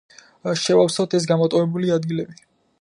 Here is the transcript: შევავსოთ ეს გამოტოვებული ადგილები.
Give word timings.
შევავსოთ 0.61 1.15
ეს 1.19 1.29
გამოტოვებული 1.33 1.95
ადგილები. 2.01 2.43